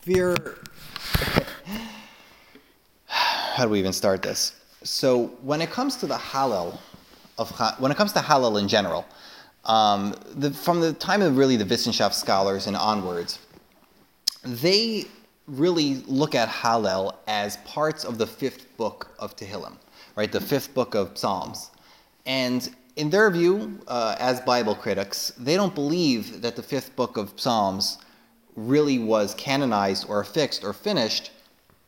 [0.06, 0.36] there.
[3.06, 4.56] How do we even start this?
[4.84, 6.80] So when it comes to the Hallel
[7.38, 9.06] of when it comes to Hallel in general,
[9.66, 13.40] um, the, from the time of really the Wissenschaft scholars and onwards,
[14.44, 15.06] they
[15.48, 19.78] really look at Hallel as parts of the fifth book of Tehillim,
[20.16, 20.32] right?
[20.32, 21.72] The fifth book of Psalms.
[22.26, 27.18] And in their view, uh, as Bible critics, they don't believe that the fifth book
[27.18, 27.98] of Psalms
[28.56, 31.32] really was canonized or fixed or finished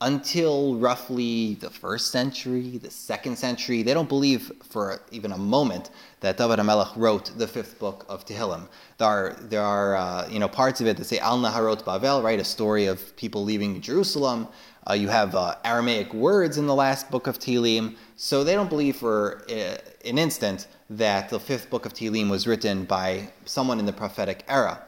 [0.06, 3.82] until roughly the first century, the second century.
[3.82, 5.90] They don't believe for even a moment
[6.20, 8.68] that David HaMelech wrote the fifth book of Tehillim.
[9.00, 12.24] There are, there are uh, you know, parts of it that say Al Naharot Bavel,
[12.24, 14.48] right, a story of people leaving Jerusalem.
[14.88, 17.96] Uh, you have uh, Aramaic words in the last book of Tehillim.
[18.16, 22.46] So they don't believe for uh, an instant that the fifth book of Tehillim was
[22.46, 24.84] written by someone in the prophetic era.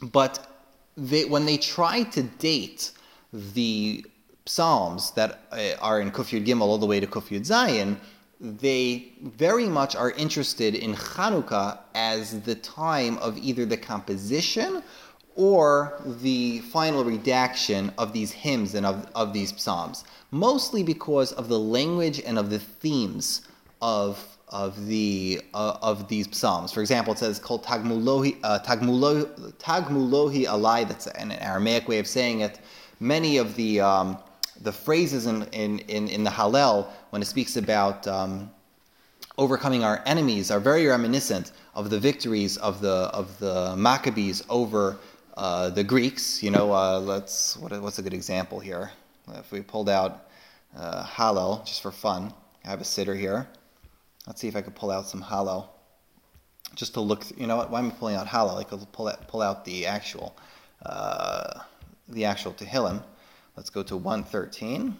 [0.00, 0.48] But
[0.96, 2.92] they, when they try to date
[3.32, 4.04] the
[4.44, 7.96] Psalms that uh, are in Kufyud Gimel all the way to Kufyud Zayin,
[8.40, 14.82] they very much are interested in Chanukah as the time of either the composition
[15.36, 21.48] or the final redaction of these hymns and of, of these psalms, mostly because of
[21.48, 23.42] the language and of the themes
[23.80, 26.72] of of the uh, of these psalms.
[26.72, 30.86] For example, it says called Tagmulohi uh, Tagmulohi, Tagmulohi Alai.
[30.86, 32.60] That's an Aramaic way of saying it.
[33.00, 34.18] Many of the um,
[34.62, 38.50] the phrases in, in, in, in, the Hallel, when it speaks about um,
[39.36, 44.98] overcoming our enemies, are very reminiscent of the victories of the, of the Maccabees over
[45.36, 46.42] uh, the Greeks.
[46.42, 48.90] You know, uh, let's, what, what's a good example here?
[49.34, 50.28] If we pulled out
[50.76, 52.32] uh, Hallel, just for fun,
[52.64, 53.48] I have a siddur here.
[54.26, 55.68] Let's see if I could pull out some Hallel.
[56.74, 57.70] Just to look, you know what?
[57.70, 58.58] Why am I pulling out Hallel?
[58.58, 60.36] I could pull out, pull out the actual,
[60.86, 61.60] uh,
[62.08, 63.02] the actual Tehillim.
[63.56, 64.96] Let's go to 113.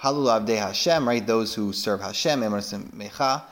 [0.00, 1.26] Halul Avdei Hashem, right?
[1.26, 3.42] Those who serve Hashem, Mecha.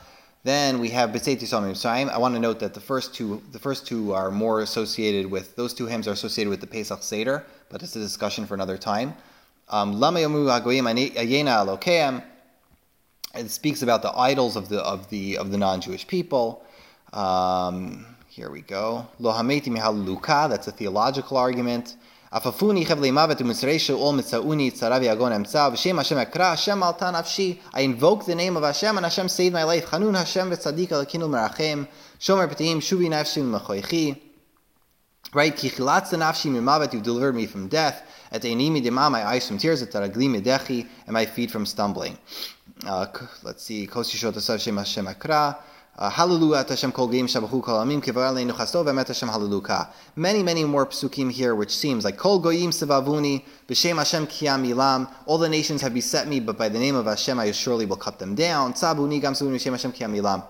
[0.43, 2.07] Then we have Yisrael Mitzrayim.
[2.09, 5.55] I want to note that the first two, the first two are more associated with
[5.55, 8.77] those two hymns are associated with the Pesach Seder, but it's a discussion for another
[8.77, 9.15] time.
[9.69, 10.45] Um, Lama Yomu
[11.15, 12.23] Ayena.
[13.33, 16.63] It speaks about the idols of the of the of the non-Jewish people.
[17.11, 19.07] Um, here we go.
[19.19, 20.47] Lo Hameti Mihaluka.
[20.47, 21.95] That's a theological argument.
[22.35, 27.59] Afafuni chevlei mavet u'mitzrei she'ol mitzauni tzarav yagon emtzav v'shem Hashem akra Hashem alta nafshi
[27.73, 31.29] I invoke the name of Hashem and Hashem saved my life Chanun Hashem v'tzadik alakinu
[31.29, 31.87] merachem
[32.19, 34.21] shomer petihim shuvi nafshi m'choichi
[35.33, 38.03] Right, ki chilatza nafshi mimavet, you delivered me from death.
[38.31, 39.81] At einimi dema, my eyes from tears.
[39.81, 42.17] At taragli medechi, and my feet from stumbling.
[42.85, 43.07] Uh,
[43.43, 43.85] let's see.
[43.85, 45.57] Kosi shot Hashem Hashem akra.
[45.97, 46.91] Hashem
[49.29, 49.89] hallelujah.
[50.15, 55.09] Many, many more psukim here, which seems like kol goyim sevavuni b'shem Hashem kiyam ilam.
[55.25, 57.95] All the nations have beset me, but by the name of Hashem I surely will
[57.95, 58.73] cut them down.
[58.73, 60.45] Tzabuni gam sevuni b'shem Hashem kiyam ilam.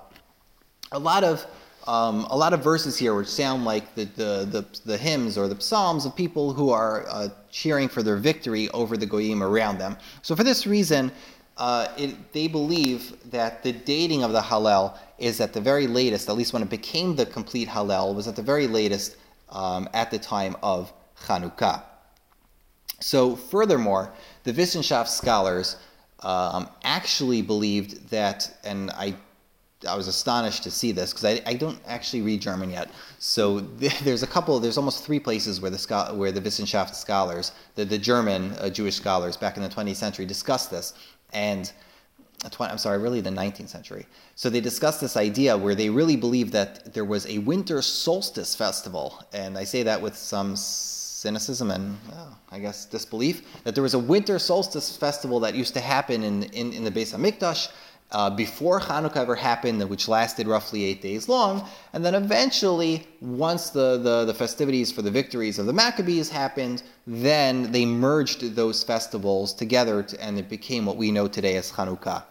[0.92, 1.46] A lot of
[1.88, 5.48] um, a lot of verses here which sound like the, the, the, the, hymns or
[5.48, 9.78] the psalms of people who are uh, cheering for their victory over the goyim around
[9.78, 9.96] them.
[10.24, 11.12] So for this reason,
[11.58, 16.28] uh, it, they believe that the dating of the Hallel is at the very latest,
[16.30, 19.16] at least when it became the complete Hallel, was at the very latest
[19.50, 20.92] um, at the time of
[21.26, 21.82] Chanukah.
[23.00, 24.12] So, furthermore,
[24.44, 25.78] the Wissenschaft scholars
[26.22, 29.16] um, actually believed that, and I
[29.88, 32.90] I was astonished to see this because I, I don't actually read German yet.
[33.20, 33.60] So
[34.04, 37.98] there's a couple, there's almost three places where the where the Wissenschaft scholars, the, the
[37.98, 40.94] German uh, Jewish scholars back in the 20th century discussed this.
[41.36, 41.72] And
[42.50, 44.06] 20, I'm sorry, really the 19th century.
[44.36, 48.56] So they discussed this idea where they really believed that there was a winter solstice
[48.56, 49.24] festival.
[49.34, 53.96] And I say that with some cynicism and oh, I guess disbelief that there was
[53.96, 57.70] a winter solstice festival that used to happen in, in, in the Beis Hamikdash
[58.12, 61.68] uh, before Hanukkah ever happened, which lasted roughly eight days long.
[61.94, 66.84] And then eventually, once the, the, the, festivities for the victories of the Maccabees happened,
[67.08, 71.72] then they merged those festivals together to, and it became what we know today as
[71.72, 72.24] Hanukkah.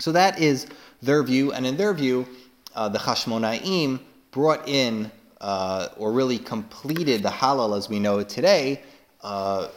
[0.00, 0.66] So that is
[1.02, 1.52] their view.
[1.52, 2.26] And in their view,
[2.74, 4.00] uh, the Hashmonaim
[4.32, 8.82] brought in uh, or really completed the Hallel as we know it today,
[9.22, 9.68] uh,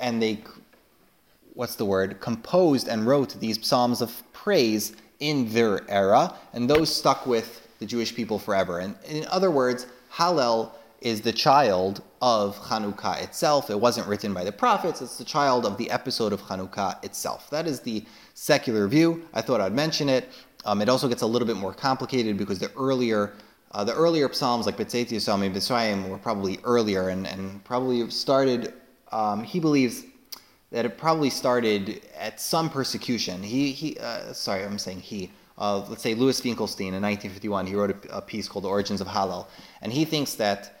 [0.00, 0.42] and they,
[1.54, 6.94] what's the word, composed and wrote these psalms of praise in their era, and those
[6.94, 8.80] stuck with the Jewish people forever.
[8.80, 13.70] And in other words, Hallel is the child of Hanukkah itself.
[13.70, 17.50] It wasn't written by the prophets, it's the child of the episode of Hanukkah itself.
[17.50, 19.24] That is the secular view.
[19.34, 20.28] I thought I'd mention it.
[20.64, 23.32] Um, it also gets a little bit more complicated because the earlier
[23.72, 28.74] uh, the earlier psalms, like B'tzeit Yisrael B'Srayim, were probably earlier and, and probably started,
[29.10, 30.04] um, he believes
[30.72, 33.42] that it probably started at some persecution.
[33.42, 35.30] He, he uh, sorry, I'm saying he.
[35.58, 39.02] Uh, let's say Louis Finkelstein in 1951, he wrote a, a, piece called The Origins
[39.02, 39.46] of Hallel.
[39.82, 40.80] And he thinks that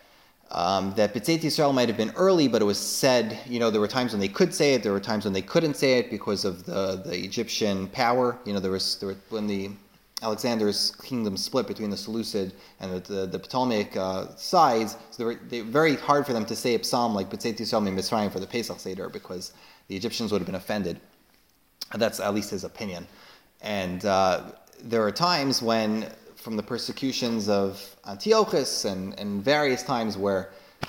[0.50, 3.80] um, that B'tzeit Yisrael might have been early, but it was said, you know, there
[3.80, 6.10] were times when they could say it, there were times when they couldn't say it
[6.10, 8.38] because of the, the Egyptian power.
[8.44, 9.70] You know, there was, there were, when the
[10.22, 14.96] Alexander's kingdom split between the Seleucid and the, the, the Ptolemaic uh, sides.
[15.10, 17.88] So they were, they very hard for them to say a psalm like B'tzeit Yisrael
[17.92, 19.52] Mitzrayim for the Pesach Seder because
[19.92, 20.98] the Egyptians would have been offended.
[21.94, 23.06] That's at least his opinion.
[23.60, 24.52] And uh,
[24.82, 30.48] there are times when, from the persecutions of Antiochus and, and various times where,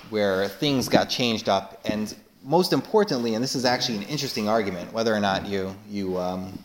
[0.09, 1.81] where things got changed up.
[1.83, 6.17] And most importantly, and this is actually an interesting argument, whether or not you, you
[6.17, 6.57] um,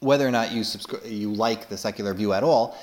[0.00, 2.78] whether or not you, subscri- you like the secular view at all,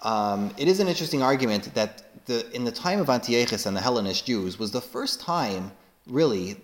[0.00, 3.80] um, it is an interesting argument that the, in the time of Antiochus and the
[3.82, 5.70] Hellenist Jews was the first time,
[6.06, 6.56] really,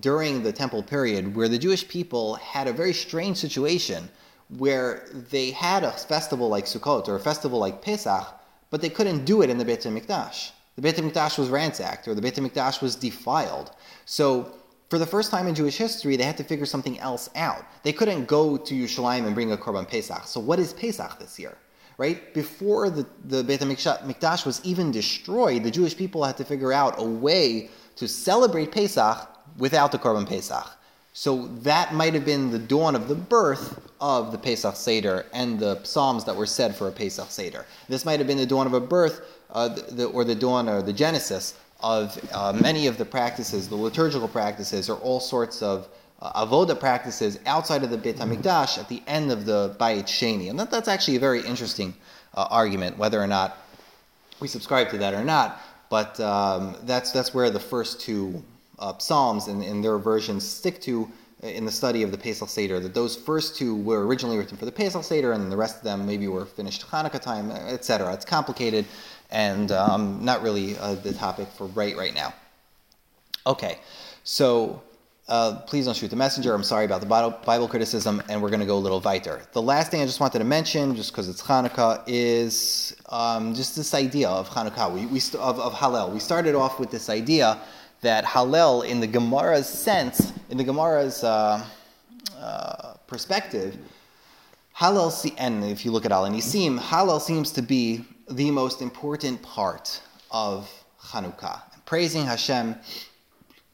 [0.00, 4.08] during the temple period, where the Jewish people had a very strange situation
[4.48, 8.26] where they had a festival like Sukkot or a festival like Pesach,
[8.70, 10.50] but they couldn't do it in the Beit HaMikdash.
[10.76, 13.70] The Beit HaMikdash was ransacked or the Beit HaMikdash was defiled.
[14.04, 14.52] So
[14.90, 17.64] for the first time in Jewish history, they had to figure something else out.
[17.82, 20.26] They couldn't go to Yerushalayim and bring a Korban Pesach.
[20.26, 21.56] So what is Pesach this year?
[21.96, 22.34] Right?
[22.34, 26.94] Before the, the Beit HaMikdash was even destroyed, the Jewish people had to figure out
[26.98, 30.66] a way to celebrate Pesach without the Korban Pesach.
[31.16, 35.60] So that might have been the dawn of the birth of the Pesach Seder and
[35.60, 37.64] the psalms that were said for a Pesach Seder.
[37.88, 40.82] This might have been the dawn of a birth, uh, the, or the dawn or
[40.82, 45.86] the genesis of uh, many of the practices, the liturgical practices, or all sorts of
[46.20, 50.50] uh, avoda practices outside of the Beit Hamikdash at the end of the Bayit Sheni.
[50.50, 51.94] And that, that's actually a very interesting
[52.34, 53.56] uh, argument, whether or not
[54.40, 55.60] we subscribe to that or not.
[55.90, 58.42] But um, that's, that's where the first two
[58.78, 61.10] uh, Psalms and, and their versions stick to
[61.42, 64.56] uh, in the study of the Pesach Seder, that those first two were originally written
[64.56, 68.12] for the Pesach Seder, and the rest of them maybe were finished Hanukkah time, etc.
[68.12, 68.86] It's complicated
[69.30, 72.32] and um, not really uh, the topic for right right now.
[73.46, 73.78] Okay,
[74.22, 74.82] so
[75.28, 76.54] uh, please don't shoot the messenger.
[76.54, 79.42] I'm sorry about the Bible, Bible criticism, and we're going to go a little weiter.
[79.52, 83.74] The last thing I just wanted to mention, just because it's Hanukkah, is um, just
[83.74, 86.12] this idea of Hanukkah, we, we st- of, of Hallel.
[86.12, 87.58] We started off with this idea
[88.04, 91.64] that Hallel, in the Gemara's sense, in the Gemara's uh,
[92.38, 93.76] uh, perspective,
[94.76, 99.42] Hallel, and if you look at Al Nisim, Hallel seems to be the most important
[99.42, 101.62] part of Hanukkah.
[101.86, 102.76] Praising Hashem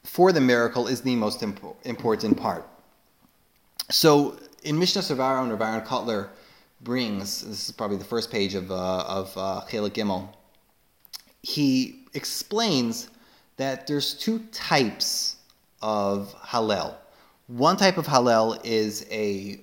[0.03, 2.65] for the miracle is the most impo- important part.
[3.89, 6.29] So in Mishnah Savara and Aaron Kotler
[6.81, 10.29] brings, this is probably the first page of, uh, of uh, Gimel,
[11.41, 13.09] he explains
[13.61, 15.35] that there's two types
[15.83, 16.95] of Hallel.
[17.45, 19.61] One type of Hallel is a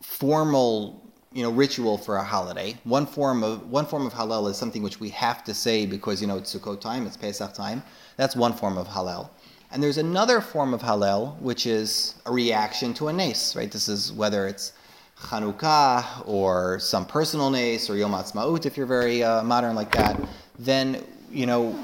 [0.00, 2.76] formal you know ritual for a holiday.
[2.84, 6.22] One form of one form of Hallel is something which we have to say because
[6.22, 7.82] you know it's Sukkot time, it's Pesach time.
[8.16, 9.28] That's one form of Hallel.
[9.72, 13.70] And there's another form of Hallel which is a reaction to a nace, right?
[13.70, 14.72] This is whether it's
[15.18, 20.18] Chanukah or some personal nace or Yom Ha'atzmaut if you're very uh, modern like that.
[20.58, 21.76] Then you know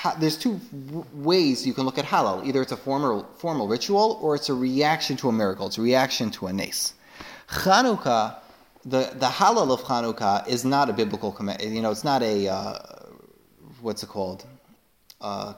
[0.00, 0.54] ha- there's two
[0.86, 2.44] w- ways you can look at Hallel.
[2.46, 5.66] Either it's a formal formal ritual or it's a reaction to a miracle.
[5.66, 6.94] It's a reaction to a nace.
[7.48, 8.36] Chanukah
[8.84, 11.62] the the Hallel of Hanukkah is not a biblical command.
[11.62, 12.78] You know, it's not a uh,
[13.80, 14.46] what's it called?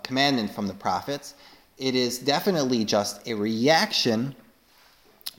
[0.02, 1.34] Commandment from the prophets.
[1.78, 4.34] It is definitely just a reaction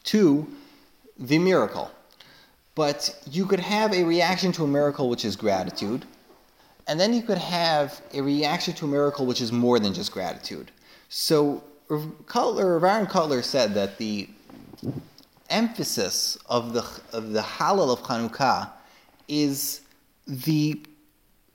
[0.05, 0.47] to
[1.17, 1.91] the miracle.
[2.73, 6.05] But you could have a reaction to a miracle which is gratitude,
[6.87, 10.11] and then you could have a reaction to a miracle which is more than just
[10.11, 10.71] gratitude.
[11.09, 14.29] So Kotler, Aaron Kotler said that the
[15.49, 18.71] emphasis of the of the Hallel of Hanukkah
[19.27, 19.81] is
[20.27, 20.81] the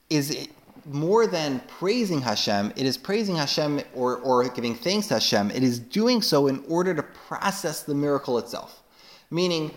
[0.08, 0.48] is
[0.86, 2.72] more than praising Hashem.
[2.76, 5.50] It is praising Hashem or, or giving thanks to Hashem.
[5.50, 8.82] It is doing so in order to process the miracle itself.
[9.30, 9.72] Meaning,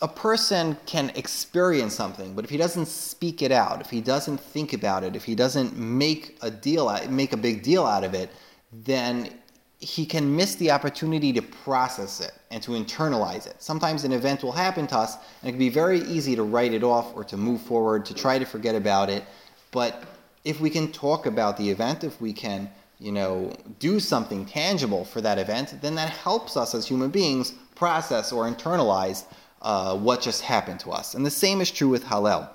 [0.00, 4.38] a person can experience something, but if he doesn't speak it out, if he doesn't
[4.38, 8.04] think about it, if he doesn't make a deal, uh, make a big deal out
[8.04, 8.30] of it,
[8.72, 9.32] then
[9.80, 13.56] he can miss the opportunity to process it and to internalize it.
[13.58, 16.72] Sometimes an event will happen to us, and it can be very easy to write
[16.72, 19.24] it off or to move forward, to try to forget about it.
[19.70, 20.04] But
[20.44, 25.04] if we can talk about the event, if we can, you know, do something tangible
[25.04, 29.24] for that event, then that helps us as human beings process or internalize
[29.62, 31.14] uh, what just happened to us.
[31.14, 32.48] And the same is true with Hallel.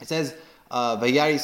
[0.00, 0.34] It says,
[0.70, 1.02] right?
[1.02, 1.40] It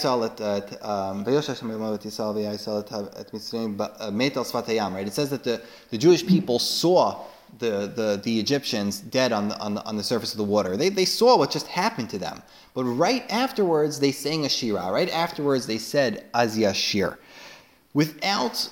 [5.13, 7.25] says that the, the Jewish people saw
[7.59, 10.77] the, the, the Egyptians dead on the, on, the, on the surface of the water.
[10.77, 12.43] They, they saw what just happened to them.
[12.75, 14.91] But right afterwards, they sang a shira.
[14.91, 17.17] Right afterwards, they said Az Yashir.
[17.95, 18.69] Without,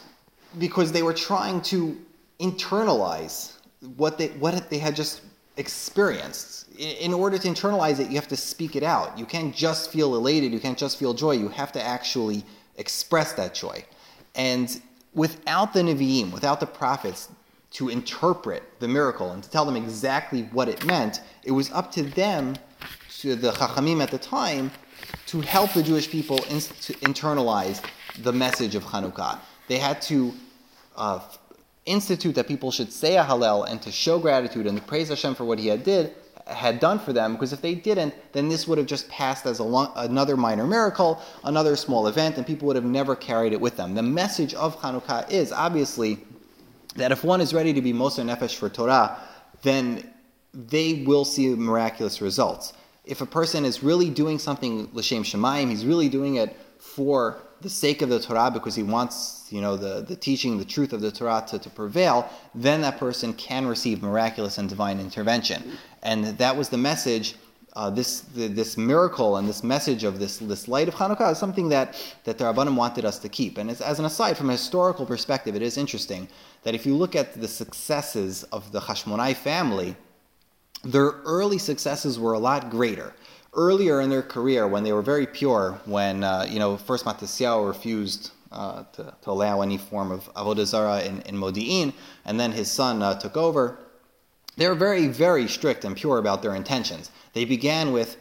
[0.59, 1.97] because they were trying to
[2.41, 3.57] internalize
[3.97, 5.23] what they, what they had just
[5.57, 6.73] experienced.
[6.79, 9.19] In order to internalize it, you have to speak it out.
[9.19, 12.45] You can't just feel elated, you can't just feel joy, you have to actually
[12.77, 13.85] express that joy.
[14.35, 14.81] And
[15.15, 17.29] without the Nevi'im, without the prophets
[17.73, 21.93] to interpret the miracle and to tell them exactly what it meant, it was up
[21.93, 22.55] to them,
[23.19, 24.71] to the Chachamim at the time,
[25.27, 27.85] to help the Jewish people in, to internalize
[28.23, 29.39] the message of Hanukkah.
[29.69, 30.33] They had to
[30.97, 31.21] uh,
[31.87, 35.35] institute that people should say a Hallel and to show gratitude and to praise Hashem
[35.35, 36.15] for what He had did
[36.47, 37.35] had done for them.
[37.35, 41.21] Because if they didn't, then this would have just passed as long, another minor miracle,
[41.45, 43.95] another small event, and people would have never carried it with them.
[43.95, 46.19] The message of Hanukkah is obviously
[46.97, 49.19] that if one is ready to be Moser Nefesh for Torah,
[49.63, 50.13] then
[50.53, 52.73] they will see miraculous results.
[53.05, 57.71] If a person is really doing something l'shem shemayim, he's really doing it for the
[57.71, 61.01] sake of the Torah because he wants, you know, the, the teaching, the truth of
[61.01, 65.73] the Torah to, to prevail, then that person can receive miraculous and divine intervention.
[66.03, 67.37] And that was the message.
[67.75, 71.39] Uh, this the, this miracle and this message of this this light of Hanukkah is
[71.39, 73.57] something that that the Rabbanim wanted us to keep.
[73.57, 76.29] And as, an aside, from a historical perspective, it is interesting
[76.65, 79.97] that if you look at the successes of the Hashmonai family,
[80.85, 83.15] their early successes were a lot greater
[83.55, 87.67] earlier in their career when they were very pure, when uh, you know first Matisyahu
[87.67, 91.93] refused uh, to, to, allow any form of avodah zarah in, in Modi'in,
[92.25, 93.79] and then his son uh, took over.
[94.57, 97.11] They were very, very strict and pure about their intentions.
[97.33, 98.19] They began with,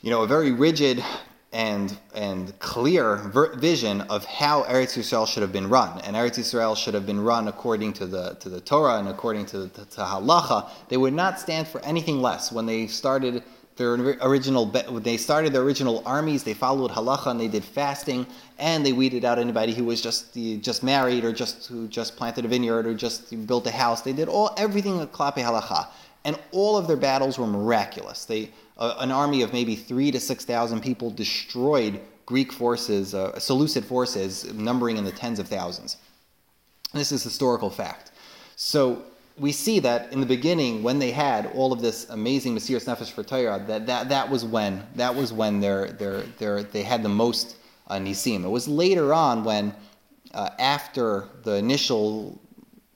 [0.00, 1.04] you know, a very rigid
[1.52, 6.38] and and clear ver- vision of how Eretz Yisrael should have been run, and Eretz
[6.38, 9.84] Yisrael should have been run according to the to the Torah and according to, to,
[9.84, 10.70] to halacha.
[10.88, 12.52] They would not stand for anything less.
[12.52, 13.42] When they started
[13.80, 18.26] their original they started their original armies they followed halacha and they did fasting
[18.60, 22.44] and they weeded out anybody who was just just married or just who just planted
[22.44, 24.02] a vineyard or just built a house.
[24.02, 25.88] They did all everything at klape halacha.
[26.26, 28.26] And all of their battles were miraculous.
[28.26, 33.84] They uh, an army of maybe 3 to 6000 people destroyed greek forces uh, seleucid
[33.84, 35.96] forces numbering in the tens of thousands.
[36.92, 38.12] This is historical fact.
[38.56, 39.02] So
[39.40, 43.10] we see that in the beginning, when they had all of this amazing Mesiras Nefesh
[43.10, 47.94] for Torah, that, that, that was when that was when they had the most uh,
[47.94, 48.44] nisim.
[48.44, 49.74] It was later on when,
[50.34, 52.38] uh, after the initial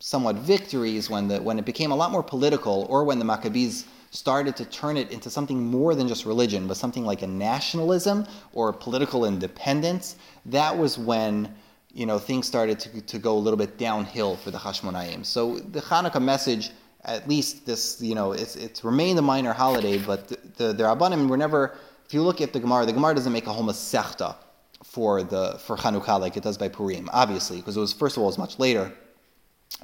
[0.01, 3.87] somewhat victories, when the when it became a lot more political, or when the Maccabees
[4.11, 8.27] started to turn it into something more than just religion, but something like a nationalism
[8.53, 10.17] or political independence.
[10.45, 11.55] That was when
[11.95, 15.25] you know, things started to, to go a little bit downhill for the Hashmonaim.
[15.25, 16.71] So the Hanukkah message,
[17.05, 20.83] at least this, you know, it's, it's remained a minor holiday, but the, the, the
[20.85, 23.65] Rabbanim were never, if you look at the Gemara, the Gemara doesn't make a whole
[23.65, 24.35] Masechta
[24.83, 28.23] for the for Hanukkah like it does by Purim, obviously, because it was, first of
[28.23, 28.93] all, it was much later.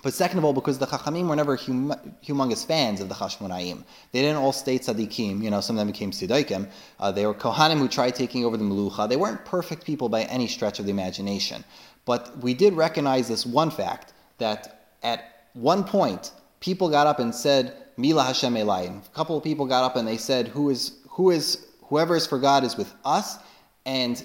[0.03, 1.94] But second of all, because the Chachamim were never hum,
[2.24, 3.84] humongous fans of the Hashmonaim.
[4.12, 6.68] They didn't all stay tzaddikim, you know, some of them became tzaddikim.
[6.98, 9.09] Uh, they were Kohanim who tried taking over the Melucha.
[9.09, 11.64] They weren't perfect people by any stretch of the imagination.
[12.07, 17.34] But we did recognize this one fact that at one point, people got up and
[17.34, 19.07] said Mi LaHashem Elayin.
[19.07, 22.26] A couple of people got up and they said, "Who is who is whoever is
[22.26, 23.38] for God is with us,"
[23.84, 24.22] and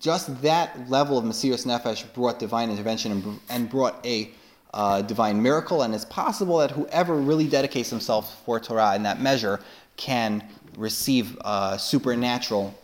[0.00, 4.30] just that level of Mesiras Nefesh brought divine intervention and, and brought a
[4.74, 5.82] uh, divine miracle.
[5.82, 9.60] And it's possible that whoever really dedicates himself for Torah in that measure
[9.96, 10.42] can
[10.76, 12.74] receive uh, supernatural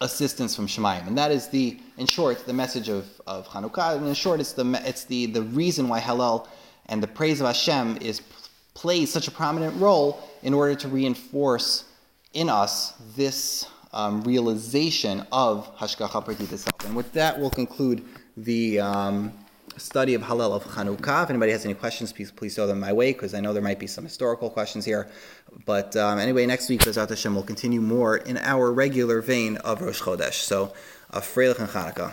[0.00, 1.06] assistance from Shemayim.
[1.06, 3.96] And that is the, in short, the message of, of Hanukkah.
[3.96, 6.48] And in short, it's the, it's the, the reason why Hallel
[6.86, 8.22] and the praise of Hashem is
[8.74, 11.84] plays such a prominent role in order to reinforce
[12.32, 16.84] in us this um, realization of Hashgacha Pratit itself.
[16.84, 18.04] And with that, we'll conclude
[18.36, 19.32] the um,
[19.80, 21.24] study of Hallel of Chanukah.
[21.24, 23.62] If anybody has any questions, please, please throw them my way because I know there
[23.62, 25.08] might be some historical questions here.
[25.64, 29.80] But um, anyway, next week, B'ezrat Hashem, we'll continue more in our regular vein of
[29.80, 30.34] Rosh Chodesh.
[30.34, 30.72] So,
[31.12, 32.12] uh, Freilich and Chanukah.